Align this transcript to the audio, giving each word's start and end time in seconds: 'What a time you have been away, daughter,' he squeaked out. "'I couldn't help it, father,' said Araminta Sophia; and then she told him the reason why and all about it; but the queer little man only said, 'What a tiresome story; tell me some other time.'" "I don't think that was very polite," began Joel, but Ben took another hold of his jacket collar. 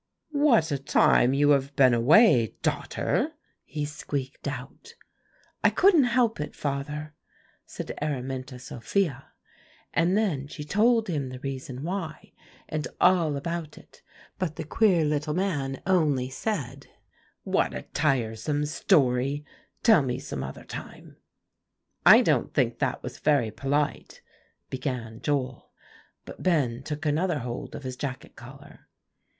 'What 0.31 0.71
a 0.71 0.79
time 0.79 1.35
you 1.35 1.51
have 1.51 1.75
been 1.75 1.93
away, 1.93 2.55
daughter,' 2.63 3.33
he 3.63 3.85
squeaked 3.85 4.47
out. 4.47 4.95
"'I 5.63 5.69
couldn't 5.69 6.03
help 6.05 6.39
it, 6.41 6.55
father,' 6.55 7.13
said 7.67 7.95
Araminta 8.01 8.57
Sophia; 8.57 9.27
and 9.93 10.17
then 10.17 10.47
she 10.47 10.63
told 10.63 11.07
him 11.07 11.29
the 11.29 11.37
reason 11.41 11.83
why 11.83 12.33
and 12.67 12.87
all 12.99 13.35
about 13.37 13.77
it; 13.77 14.01
but 14.39 14.55
the 14.55 14.63
queer 14.63 15.05
little 15.05 15.35
man 15.35 15.79
only 15.85 16.31
said, 16.31 16.87
'What 17.43 17.75
a 17.75 17.83
tiresome 17.83 18.65
story; 18.65 19.45
tell 19.83 20.01
me 20.01 20.17
some 20.17 20.43
other 20.43 20.63
time.'" 20.63 21.17
"I 22.07 22.23
don't 22.23 22.55
think 22.55 22.79
that 22.79 23.03
was 23.03 23.19
very 23.19 23.51
polite," 23.51 24.23
began 24.71 25.21
Joel, 25.21 25.71
but 26.25 26.41
Ben 26.41 26.81
took 26.81 27.05
another 27.05 27.37
hold 27.45 27.75
of 27.75 27.83
his 27.83 27.95
jacket 27.95 28.35
collar. 28.35 28.87